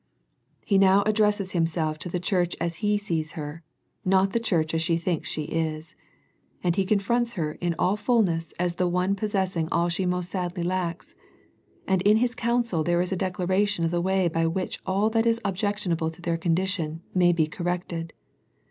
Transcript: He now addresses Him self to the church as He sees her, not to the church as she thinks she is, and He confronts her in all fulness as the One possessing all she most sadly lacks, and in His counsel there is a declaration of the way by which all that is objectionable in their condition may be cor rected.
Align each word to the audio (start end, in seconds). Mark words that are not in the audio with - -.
He 0.65 0.79
now 0.79 1.03
addresses 1.05 1.51
Him 1.51 1.67
self 1.67 1.99
to 1.99 2.09
the 2.09 2.19
church 2.19 2.55
as 2.59 2.77
He 2.77 2.97
sees 2.97 3.33
her, 3.33 3.61
not 4.03 4.29
to 4.29 4.31
the 4.31 4.39
church 4.39 4.73
as 4.73 4.81
she 4.81 4.97
thinks 4.97 5.29
she 5.29 5.43
is, 5.43 5.93
and 6.63 6.75
He 6.75 6.85
confronts 6.87 7.33
her 7.33 7.51
in 7.61 7.75
all 7.77 7.95
fulness 7.95 8.51
as 8.53 8.77
the 8.77 8.87
One 8.87 9.13
possessing 9.13 9.69
all 9.71 9.89
she 9.89 10.07
most 10.07 10.31
sadly 10.31 10.63
lacks, 10.63 11.13
and 11.87 12.01
in 12.01 12.17
His 12.17 12.33
counsel 12.33 12.83
there 12.83 12.99
is 13.03 13.11
a 13.11 13.15
declaration 13.15 13.85
of 13.85 13.91
the 13.91 14.01
way 14.01 14.27
by 14.27 14.47
which 14.47 14.81
all 14.87 15.11
that 15.11 15.27
is 15.27 15.39
objectionable 15.45 16.07
in 16.07 16.23
their 16.23 16.35
condition 16.35 17.03
may 17.13 17.31
be 17.31 17.45
cor 17.45 17.67
rected. 17.67 18.09